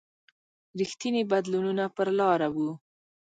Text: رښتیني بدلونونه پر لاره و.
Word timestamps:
رښتیني 0.79 1.21
بدلونونه 1.31 1.83
پر 1.95 2.07
لاره 2.19 2.47
و. 2.53 2.55